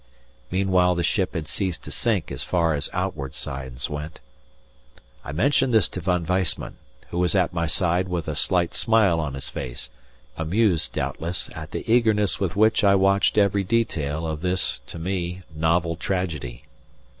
[0.49, 4.19] Meanwhile the ship had ceased to sink as far as outward signs went.
[5.23, 6.77] I mentioned this to Von Weissman,
[7.11, 9.91] who was at my side with a slight smile on his face,
[10.37, 15.43] amused doubtless at the eagerness with which I watched every detail of this, to me,
[15.55, 16.63] novel tragedy.